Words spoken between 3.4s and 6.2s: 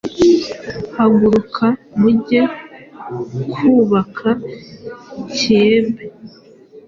kwubaka Kiyebe